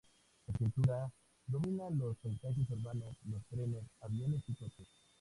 En 0.47 0.55
su 0.57 0.63
pintura 0.63 1.11
domina 1.45 1.87
los 1.91 2.17
paisajes 2.17 2.67
urbanos, 2.71 3.15
los 3.29 3.45
trenes, 3.45 3.85
aviones 4.01 4.41
y 4.49 4.55
coches. 4.55 4.87